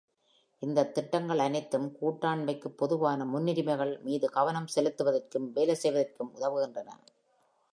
இந்த 0.61 0.85
திட்டங்கள் 0.85 1.39
அனைத்தும் 1.39 1.85
கூட்டாண்மைக்கு 1.99 2.69
பொதுவான 2.71 3.25
முன்னுரிமைகள் 3.25 3.93
மீது 4.01 4.29
கவனம் 4.29 4.71
செலுத்துவதற்கும் 4.75 5.47
வேலை 5.51 5.75
செய்வதற்கும் 5.75 6.33
உதவுகின்றன. 6.35 6.89